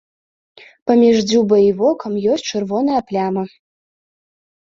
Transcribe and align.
Паміж 0.91 1.15
дзюбай 1.31 1.63
і 1.67 1.75
вокам 1.81 2.13
ёсць 2.37 2.47
чырвоная 2.53 3.01
пляма. 3.11 3.43